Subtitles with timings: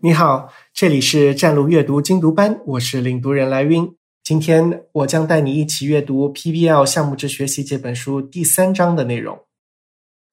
[0.00, 3.96] 你好，这里是站路阅读精读班，我是领读人来晕。
[4.22, 9.38] 今天我将带你一起阅读 PBL 项目制学习这本书第三章的内容。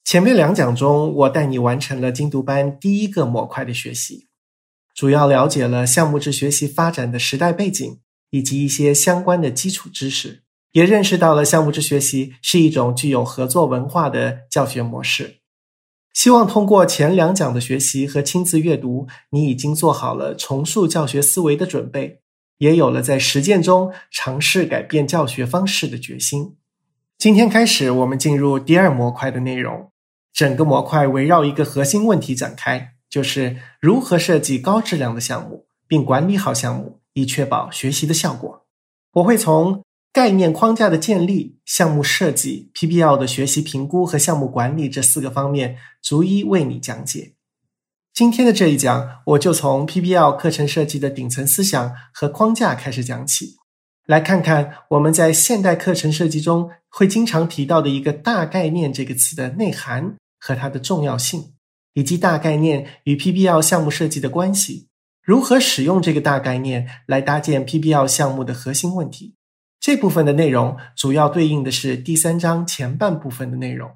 [0.04, 4.28] 前面两讲中，我带你完成了精读班第一个模块的学习，
[4.94, 8.00] 主要了解了项目制学习发展的时代背景
[8.30, 10.44] 以及一些相关的基础知识，
[10.74, 15.43] 也认识到了项目制学习是一种具有合作文化的教学模式。
[16.14, 22.21] 希望通过前两讲的学习和亲自阅读，你已经做好了重塑教学思维的准备。
[22.60, 26.55] 也有了在实践中尝试改变教学方式的决心。
[27.18, 29.91] 今天开始，我们进入第二模块的内容。
[30.32, 38.66] 整个模块围绕一个核心问题展开，就是如何设计高质量的项目，并管理好项目，以确保学习的效果。
[39.14, 39.83] 我会从
[40.14, 47.34] 概念框架的建立、项目设计、PBL 的学习评估和项目管理这四个方面，逐一为你讲解。
[48.14, 53.55] 今天的这一讲，我就从 PBL 课程设计的顶层思想和框架开始讲起，
[54.05, 61.55] 来看看我们在现代课程设计中会经常提到的一个大概念这个词的内涵和它的重要性，
[61.95, 64.89] 以及大概念与 PBL 项目设计的关系，
[65.23, 69.33] 如何使用这个大概念来搭建 PBL 项目的核心问题。
[69.84, 73.92] 这部分的内容主要对应的是第三章前半部分的内容。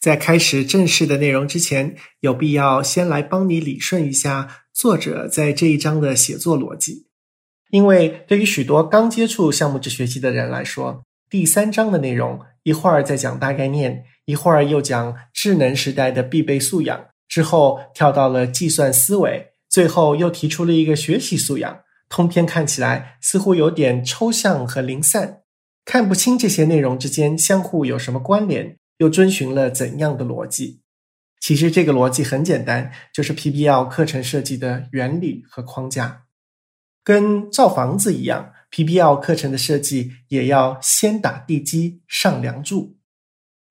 [0.00, 7.08] 在开始正式的内容之前，有必要先来帮你理顺一下作者在这一章的写作逻辑。
[7.68, 21.80] 因为对于许多刚接触项目制学习的人来说，第三章的内容一会儿在讲大概念，一会儿又讲智能时代的必备素养，之后跳到了计算思维，最后又提出了一个学习素养。
[22.08, 25.42] 通篇看起来似乎有点抽象和零散，
[25.84, 28.76] 看不清这些内容之间相互有什么关联。
[28.98, 30.80] 又遵循了怎样的逻辑？
[31.40, 36.26] 其实这个逻辑很简单，就是 PBL 课程设计的原理和框架。
[37.02, 42.96] 跟造房子一样，PBL 课程的设计也要先打地基、上梁柱，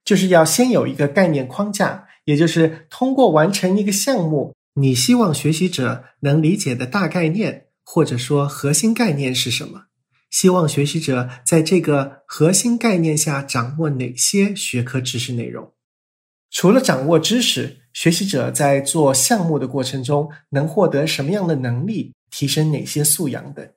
[0.04, 9.86] 就是要先有一个概念框架，也就是通过完成一个项目，你希望学习者能理解的大概念，或者说核心概念是什么。
[10.30, 15.74] 希望学习者在这个核心概念下掌握哪些学科知识内容？
[16.50, 22.14] 除了掌握知识，学习者在做项目的过程中能获得什么样的能力？
[22.32, 23.70] 提升哪些素养等？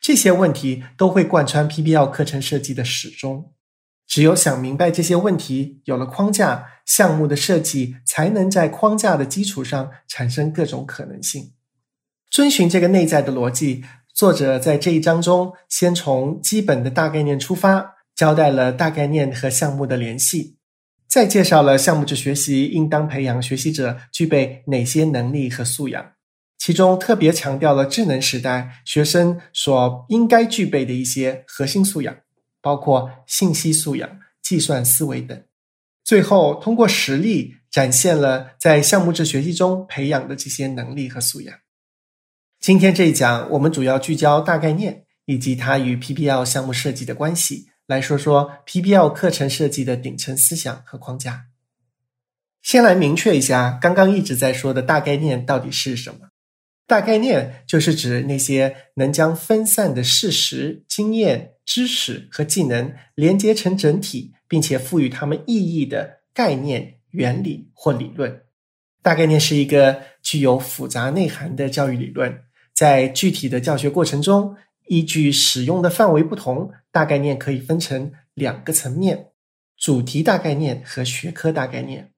[0.00, 3.52] 这些问题都会贯穿 PBL 课程设计的始终。
[4.06, 11.52] 只有想明白这些问题，有了框架，项目的设计才能在框架的基础上产生各种可能性。
[12.32, 13.84] 遵循这个内在的逻辑。
[14.14, 20.56] 作者在这一章中，先从基本的大概念出发，交代了大概念和项目的联系，
[21.06, 26.12] 再介绍了项目制学习应当培养学习者具备哪些能力和素养，
[26.56, 32.16] 其中特别强调了智能时代学生所应该具备的一些核心素养，
[32.62, 34.08] 包括信息素养、
[34.42, 35.38] 计算思维等。
[36.02, 41.54] 最后，通过实例展现了在项目制学习中培养的这些能力和素养。
[42.62, 51.46] 今天这一讲，我们主要聚焦大概念以及它与 PBL 项目设计的关系，来说说 PBL 课程设计的顶层思想和框架。
[52.62, 56.28] 先来明确一下，刚刚一直在说的大概念到底是什么？
[56.86, 68.42] 大概念就是指那些能将分散的事实、经验、知识和技能连接成整体，并且赋予它们意义的概念、原理或理论。
[69.02, 72.44] 大概念是一个具有复杂内涵的教育理论。
[72.82, 74.56] 在具体的教学过程中，
[74.88, 79.28] 依据使用的范围不同，大概念可以分成两个层面：
[79.76, 82.10] 主题大概念和学科大概念。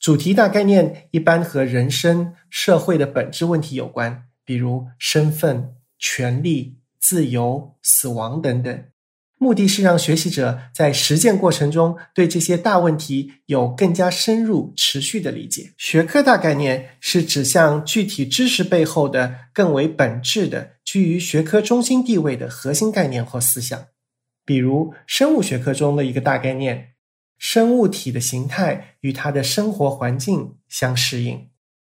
[0.00, 8.84] 主题大概念一般和人生、社会的本质问题有关，比如身份、权利、自由、死亡等等。
[9.38, 15.72] 目的是让学习者在实践过程中对这些大问题有更加深入、持续的理解。
[15.76, 23.86] 学科大概念是指向具体知识背后的更为本质的、居于学科中心地位的核心概念或思想。
[24.46, 26.92] 比如，生物学科中的一个大概念：
[27.36, 31.50] 生物体的形态与它的生活环境相适应，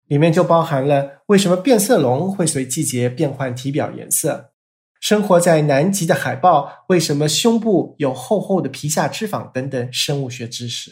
[0.07, 4.53] 里面就包含了为什么变色龙会随季节变换体表颜色。
[4.99, 10.91] 生活在南极的海豹为什么胸部有厚厚的皮下脂肪等等生物学知识？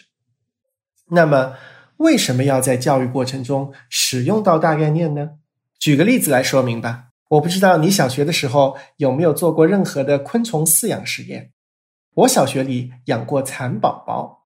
[1.12, 1.56] 那么，
[1.98, 5.32] 为什么要在教育过程中使用到大概念呢？
[5.80, 7.10] 举个例子来说明吧。
[7.30, 11.52] 我不知道你小学的时候有没有做过任何的昆虫饲养实验。
[12.14, 14.46] 我小学里养过蚕宝宝，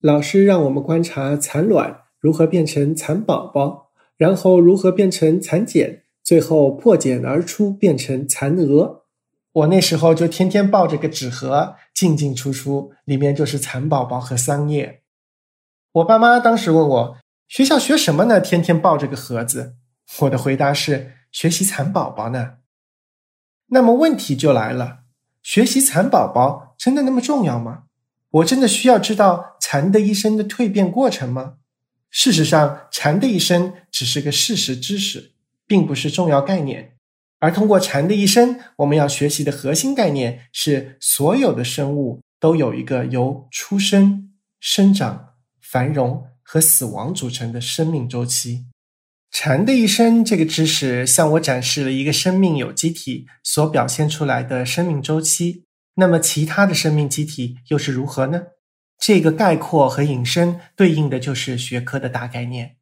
[0.00, 6.01] 老师让我们观察蚕卵如何变成蚕宝宝，然后如何变成蚕茧，
[6.32, 9.04] 最后破茧而出变成蚕蛾。
[9.52, 15.02] 我那时候就天天抱着个纸盒进进出出，里面就是蚕宝宝和桑叶。
[15.92, 17.16] 我爸妈当时问我
[17.48, 18.40] 学校学什么呢？
[18.40, 19.74] 天天抱着个盒子。
[20.20, 22.52] 我的回答是学习蚕宝宝呢。
[23.66, 25.00] 那么问题就来了，
[25.42, 27.82] 学习蚕宝宝真的那么重要吗？
[28.30, 31.56] 我真的需要知道蚕的一生的蜕变过程吗？
[32.08, 35.31] 事实上，蚕的一生只是个事实知识，
[35.72, 36.92] 并不是重要概念。
[37.38, 45.30] 而通过蝉的一生，我们要学习的核心概念是：所有的生物都有一个由出生、生长、
[45.62, 48.66] 繁荣和死亡组成的生命周期。
[49.30, 55.64] 蝉的一生这个知识向我展示了一个生命有机体所表现出来的生命周期。
[55.94, 58.42] 那么，其他的生命机体又是如何呢？
[58.98, 62.76] 这个概括和引申对应的就是学科的大概念。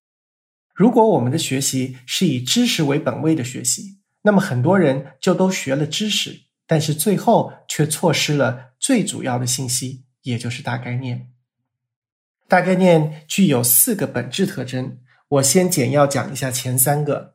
[0.80, 11.28] 如果我们的学习是以知识为本位的学习，那么很多人就都学了知识，但是最后却错失了最主要的信息，也就是大概念。
[12.48, 14.96] 大概念具有四个本质特征，
[15.28, 17.34] 我先简要讲一下前三个。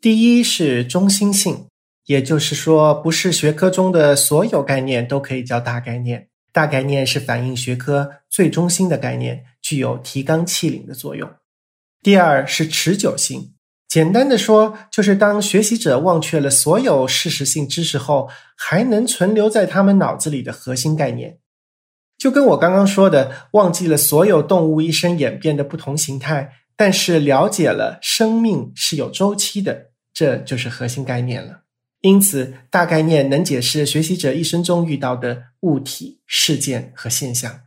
[0.00, 1.68] 第一是中心性，
[2.06, 11.30] 也就是说，不是学科中的所有概念都可以叫大概念，大概念是反映学科最中心的概念，具有提纲挈领的作用。
[12.02, 13.54] 第二是持久性。
[13.88, 21.38] 简单的说，就是当学习者忘却了所有事实性知识后，还能存留在他们脑子里的核心概念，
[22.18, 31.60] 就跟我刚刚说的，忘记了所有动物一生演变的不同形态，但是了解了生命是有周期的，这就是核心概念了。
[32.00, 37.60] 因此，大概念能解释学习者一生中遇到的物体、事件和现象。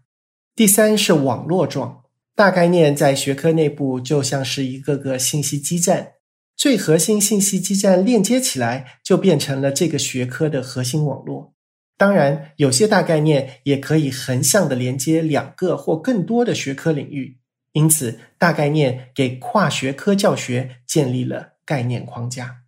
[0.56, 2.02] 第三是网络状，
[2.36, 6.12] 大概念在学科内部就像是一个个信息基站。
[6.58, 11.54] 最核心信息基站链接起来，就变成了这个学科的核心网络。
[11.98, 17.40] 当然，有些大概念也可以横向的连接两个或更多的学科领域。
[17.72, 22.64] 因此，大概念给跨学科教学建立了概念框架。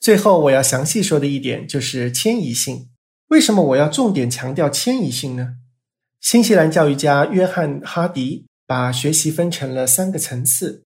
[0.00, 2.88] 最后，我要详细说的一点就是迁移性。
[3.28, 5.56] 为什么我要重点强调迁移性呢？
[6.20, 10.84] 新西兰教育家约翰·哈迪把学习分成了三个层次：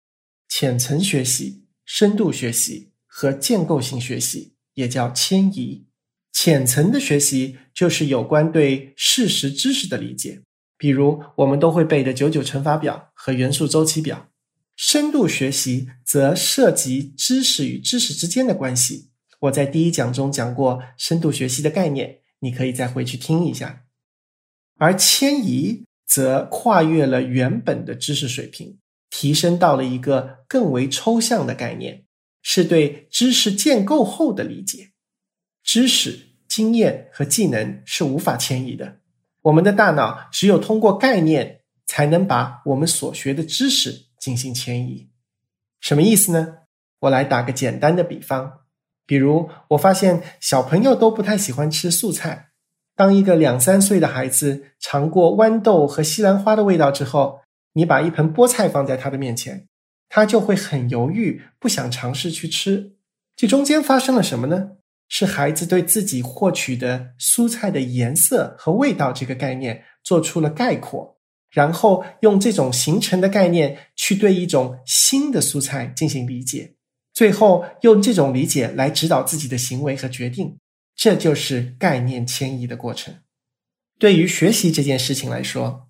[0.48, 1.66] 浅层学习。
[1.88, 5.86] 深度学习和建构性学习也叫迁移。
[6.34, 10.42] 浅层的学习就是有关对事实知识的理解，
[10.80, 14.32] 比如我们都会背的九九乘法表和元素周期表。
[14.76, 19.12] 深度学习则涉及知识与知识之间的关系。
[19.42, 23.84] 我在第一讲中讲过深度学习的概念，你可以再回去听一下。
[24.78, 28.78] 而迁移则跨越了原本的知识水平。
[29.12, 32.04] 提升到了一个更为抽象的概念，
[32.42, 34.90] 是对知识建构后的理解。
[35.64, 39.00] 知识、经验和技能是无法迁移的。
[39.44, 45.10] 我们的大脑只有通过概念，才能把我们所学的知识进行迁移。
[45.80, 46.58] 什么意思呢？
[47.00, 48.60] 我来打个简单的比方，
[49.06, 52.50] 比如我发现小朋友都不太喜欢吃素菜。
[52.96, 57.42] 当一个两三岁的孩子尝过豌豆和西兰花的味道之后，
[57.74, 59.68] 你把一盆菠菜放在他的面前，
[60.08, 62.94] 他就会很犹豫，不想尝试去吃。
[63.36, 64.72] 这中间发生了什么呢？
[65.08, 71.18] 是孩子对自己获取的蔬菜的颜色和味道这个概念做出了概括，
[71.52, 76.74] 然后用这种形成的概念去对一种新的蔬菜进行理解，
[77.14, 80.58] 最后用这种理解来指导自己的行为和决定。
[80.96, 83.16] 这就是概念迁移的过程。
[84.00, 85.84] 对于学习这件事情来说。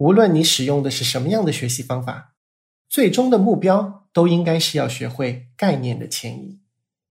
[0.00, 2.32] 无论你使用的是什么样的学习方法，
[2.88, 6.58] 最终的目标都应该是要学会概念的迁移。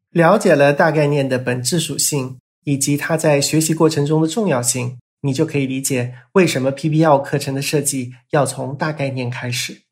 [0.09, 9.83] 了解了大概念的本质属性以及它在学习过程中的重要性，你就可以理解为什么 PBL 课程的设计要从大概念开始。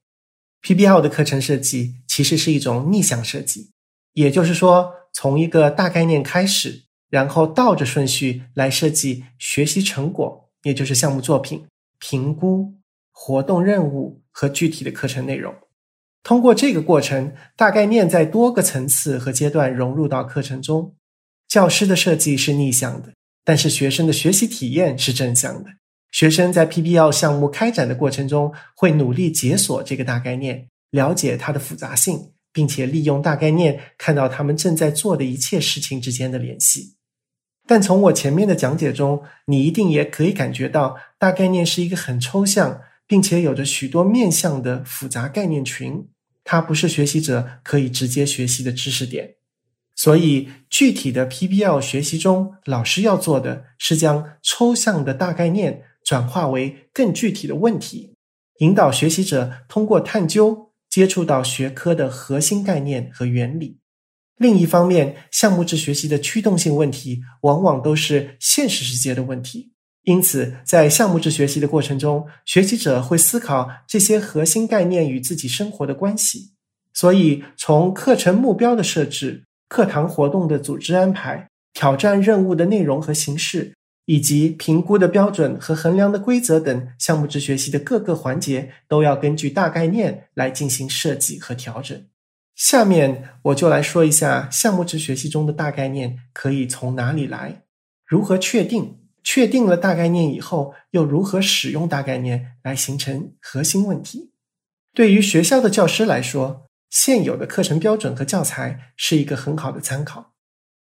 [0.63, 3.69] PBL 的课程设计其实是一种逆向设计，
[4.13, 11.65] 也就是说，从一个大概念开始，然后倒着顺序来设计学习成果，也就是项目作品
[11.99, 12.73] 评估。
[13.19, 15.51] 活动任务和具体的课程内容，
[16.21, 20.95] 通过这个过程，大概念在多个层次和阶段融入到课程中。
[21.47, 25.71] 教师的设计是逆向的，但是学生的学习体验是正向的。
[26.11, 36.96] 学生在 PBL 项目开展的过程中，会努力解锁这个大概念，了解它的复杂性，并且利用大概念看到他们正在做的一切事情之间的联系。
[37.67, 42.81] 但从我前面的讲解中，你一定也可以感觉到，大概念是一个很抽象。
[43.09, 46.09] 并且有着许多面向的复杂概念群，
[46.43, 49.35] 它不是学习者可以直接学习的知识点。
[49.95, 58.13] 所以，具体的 PBL 学习中，老师要做的是将抽象的大概念转化为更具体的问题，
[58.59, 63.79] 引导学习者通过探究接触到学科的核心概念和原理。
[64.37, 69.73] 另一方面，项目制学习的驱动性问题往往都是现实世界的问题。
[70.03, 76.53] 因此，在项目制学习的过程中，学习者会思考这些核心概念与自己生活的关系。
[76.93, 83.73] 所以，从课程目标的设置、课堂活动的组织安排、挑战任务的内容和形式，
[84.05, 92.01] 以及评估的标准和衡量的规则等项目制学习的各个环节，都要根据大概念来进行设计和调整。
[92.57, 97.61] 下面我就来说一下项目制学习中的大概念可以从哪里来，
[98.05, 98.99] 如何确定。
[99.23, 104.31] 确定了大概念以后，又如何使用大概念来形成核心问题？
[104.93, 110.33] 对于学校的教师来说，现有的课程标准和教材是一个很好的参考。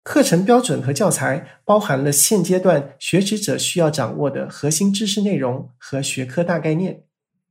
[0.03, 7.05] 课程标准和教材包含了现阶段学习者需要掌握的核心知识内容和学科大概念。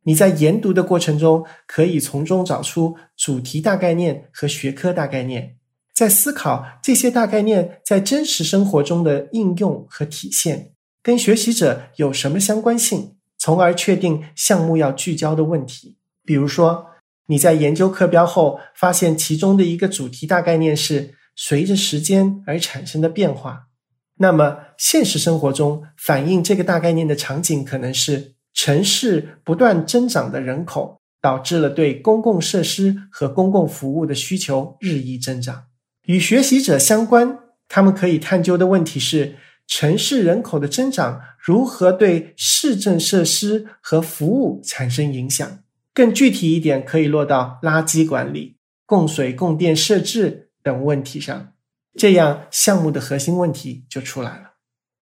[0.04, 5.56] 你在研读的过程中，可以从中找出主题大概念和学科大概念，
[5.94, 10.72] 在思考这些大概念在真实生活中的应用和体现。
[11.02, 15.98] 跟学习者有什么相关性，从而确定项目要聚焦的问题。
[16.24, 16.86] 比如说，
[17.26, 23.68] 你在研究课标后，发现其中的一个主题大概念是随着时间而产生的变化，
[24.16, 35.64] 那么现实生活中反映这个大概念的场景可能是城市不断增长的人口导致了对公共设施和公共服务的需求日益增长。
[36.06, 39.36] 与学习者相关，他们可以探究的问题是。
[39.66, 45.58] 城市人口的增长如何对市政设施和服务产生影响？
[45.94, 51.54] 更具体一点，可以落到垃圾管理、供水供电设置等问题上。
[51.96, 54.53] 这样，项目的核心问题就出来了。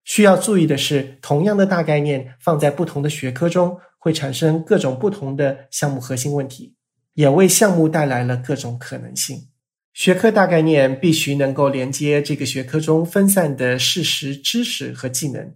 [0.04, 6.74] 需要注意的是，同样的大概念放在不同的学科中，会产生各种不同的项目核心问题，
[7.14, 9.48] 也为项目带来了各种可能性。
[9.92, 15.54] 学科大概念必须能够连接这个学科中分散的事实、知识和技能，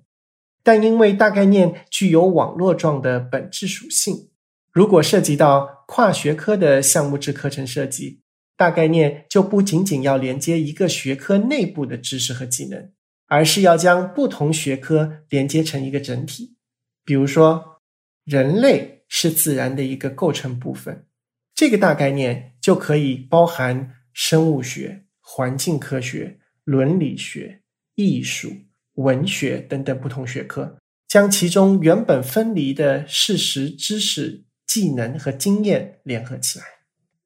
[0.63, 4.29] 但因为大概念具有网络状的本质属性，
[4.71, 8.21] 如果涉及到跨学科的项目制课程设计，
[8.57, 12.91] 大概念就不仅仅要连接一个学科内部的知识和技能，
[13.27, 16.57] 而是要将不同学科连接成一个整体。
[17.05, 17.83] 比如说，
[18.25, 21.07] 人类是自然的一个构成部分，
[21.55, 23.93] 这个大概念就可以包含。
[24.19, 27.61] 生物学、环境科学、伦理学、
[27.97, 28.51] 艺术、
[28.95, 36.65] 文学等等不同学科，将其中原本分离的事实、知识、技能和经验联合起来。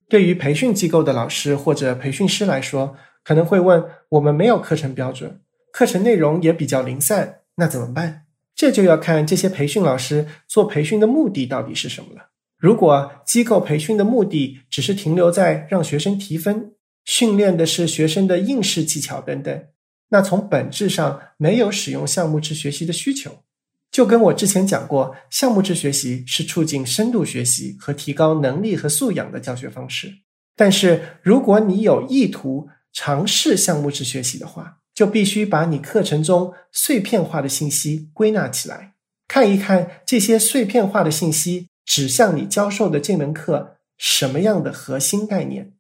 [0.09, 5.41] 对于培训机构的老师或者培训师来说，可能会问：我们没有课程标准，
[5.73, 8.27] 课程内容也比较零散，那怎么办？
[8.55, 12.31] 这就要看这些培训老师做培训的目的到底是什么了。
[12.59, 16.73] 如果机构培训的目的只是停留在让学生提分，
[17.07, 19.65] 训练的是学生的应试技巧等等，
[20.11, 23.45] 那从本质上没有使用项目制学习的需求。
[23.91, 30.13] 就跟我之前讲过，项目制学习是促进深度学习和提高能力和素养的教学方式。
[30.55, 38.93] 但是，如果你有意图尝试项目制学习的话，就必须把你课程中碎片化的信息归纳起来，
[39.27, 45.73] 看一看这些碎片化的信息指向你教授的这门课什么样的核心概念。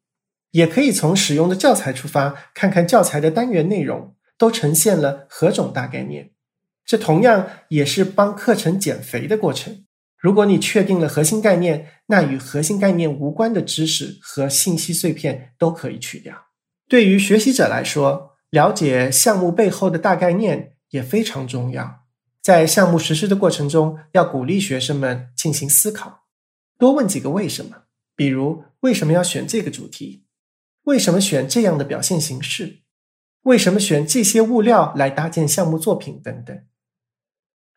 [0.53, 6.31] 也可以从使用的教材出发，看看教材的单元内容都呈现了何种大概念。
[6.87, 9.85] 这同样也是帮课程减肥的过程。
[10.17, 16.35] 如果你确定了核心概念，那与核心概念无关的知识和信息碎片都可以去掉。
[16.89, 22.00] 对于学习者来说，了解项目背后的大概念也非常重要。
[22.42, 26.25] 在项目实施的过程中，要鼓励学生们进行思考，
[26.78, 27.85] 多问几个为什么。
[28.16, 30.25] 比如，为什么要选这个主题？
[30.85, 32.80] 为什么选这样的表现形式？
[33.42, 36.59] 为什么选这些物料来搭建项目作品等等？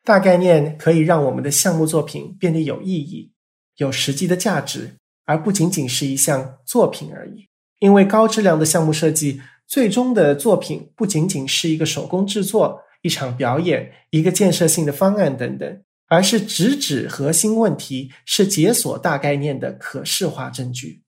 [0.03, 3.32] 大概念可以让我们的项目作品变得有意义、
[3.77, 7.48] 有实际的价值，而不仅仅是一项作品而已。
[7.80, 21.01] 因为高质量的项目设计，最终的作品不仅仅是一个手工制作、一场表演、一个建设性的方案等等，而是直指核心问题，是解锁大概念的可视化证据。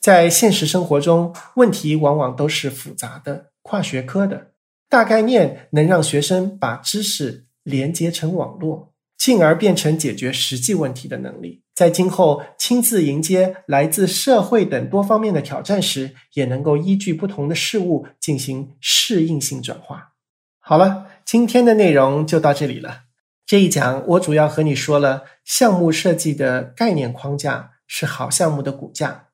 [0.00, 4.52] 在现实生活中，问题往往都是复杂的、跨学科的。
[4.88, 11.62] 大概念能让学生把知识连接成网络，进而变成解决实际问题的能力。
[11.74, 20.12] 在今后亲自迎接来自社会等多方面的挑战时，也能够依据不同的事物进行适应性转化。
[20.60, 23.02] 好了，今天的内容就到这里了。
[23.44, 29.26] 这一讲我主要和你说了项目设计的概念框架是好项目的骨架，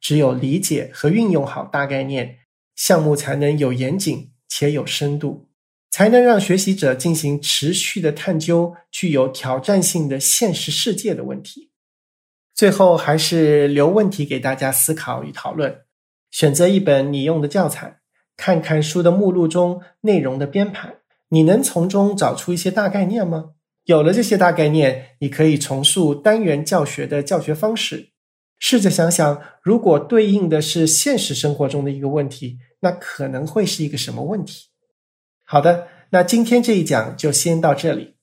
[0.00, 2.38] 只有理解和运用好大概念，
[2.76, 5.48] 项目才能有严谨且有深度，
[5.90, 11.70] 才能让学习者进行持续的探究具有挑战性的现实世界的问题。
[12.54, 15.82] 最后还是留问题给大家思考与讨论。
[16.30, 18.00] 选择一本你用的教材，
[18.36, 20.96] 看看书的目录中内容的编排，
[21.28, 23.52] 你能从中找出一些大概念吗？
[23.84, 28.10] 有了这些大概念，你可以重塑单元教学的教学方式。
[28.58, 34.68] 试着想想，如果对应的是现实生活中的一个问题，那可能会是一个什么问题？
[35.48, 38.16] 好的，那今天这一讲就先到这里。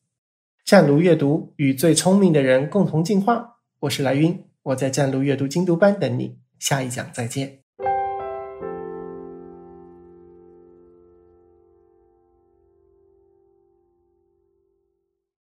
[0.65, 3.59] 湛卢阅读与最聪明的人共同进化。
[3.79, 7.62] 我是莱茵，我在湛卢阅读精读班等你，下一讲再见。